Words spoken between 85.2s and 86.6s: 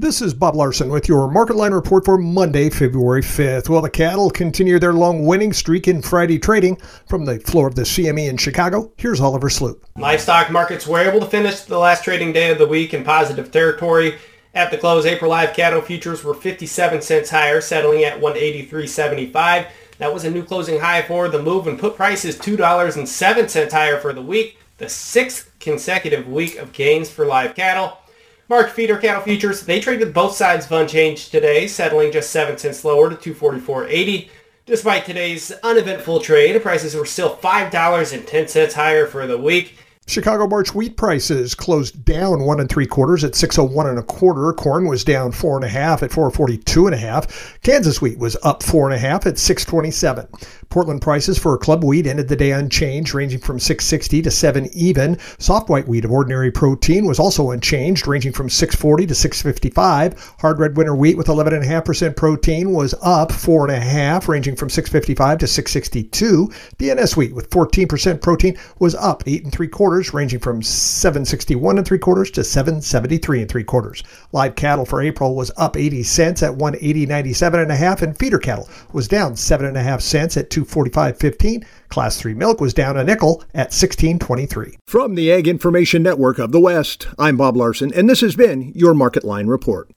Ag Information Network of the